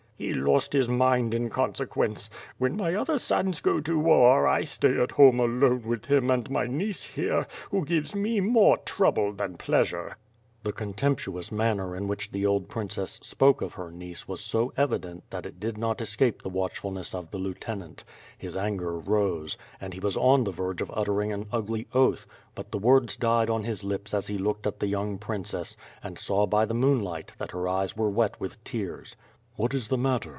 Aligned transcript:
He 0.21 0.35
lost 0.35 0.73
his 0.73 0.87
mind 0.87 1.33
in 1.33 1.49
conse 1.49 1.83
quence. 1.87 2.29
When 2.59 2.77
my 2.77 2.93
other 2.93 3.17
sons 3.17 3.59
go 3.59 3.79
to 3.81 3.97
war 3.97 4.45
I 4.47 4.65
stay 4.65 5.01
at 5.01 5.13
home 5.13 5.39
alone 5.39 5.81
with 5.81 6.05
him 6.05 6.29
and 6.29 6.47
my 6.47 6.67
niece 6.67 7.03
here, 7.03 7.47
who 7.71 7.83
gives 7.83 8.13
me 8.13 8.39
more 8.39 8.77
trouble 8.85 9.33
than 9.33 9.55
pleasure." 9.55 10.09
46 10.09 10.13
WITH 10.13 10.13
FIRE. 10.13 10.29
ND 10.29 10.53
SWORD. 10.53 10.63
The 10.63 10.77
contemptuous 10.93 11.51
manner 11.51 11.95
in 11.95 12.07
which 12.07 12.29
the 12.31 12.45
old 12.45 12.69
princess 12.69 13.19
spoke 13.23 13.63
of 13.63 13.73
her 13.73 13.89
niece 13.89 14.27
was 14.27 14.41
so 14.41 14.71
evident 14.77 15.27
tliat 15.31 15.47
it 15.47 15.59
did 15.59 15.79
not 15.79 16.01
escape 16.01 16.43
the 16.43 16.49
watch 16.49 16.77
fulness 16.77 17.15
of 17.15 17.31
the 17.31 17.39
lieutenant. 17.39 18.03
His 18.37 18.55
anger 18.55 18.99
rose, 18.99 19.57
and 19.81 19.95
he 19.95 19.99
was 19.99 20.17
on 20.17 20.43
the 20.43 20.51
verge 20.51 20.83
of 20.83 20.91
uttering 20.93 21.31
an 21.31 21.47
ugly 21.51 21.87
oath; 21.95 22.27
but 22.53 22.71
the 22.71 22.77
words 22.77 23.15
died 23.15 23.49
on 23.49 23.63
his 23.63 23.83
lips 23.83 24.13
as 24.13 24.27
he 24.27 24.37
looked 24.37 24.67
at 24.67 24.81
the 24.81 24.87
young 24.87 25.17
princess, 25.17 25.75
and 26.03 26.19
saw 26.19 26.45
by 26.45 26.65
the 26.65 26.75
moonlight, 26.75 27.33
that 27.39 27.53
her 27.53 27.67
eyes 27.67 27.97
were 27.97 28.11
wet 28.11 28.39
with 28.39 28.63
tears. 28.63 29.15
"What 29.57 29.73
is 29.73 29.89
the 29.89 29.97
matter? 29.97 30.29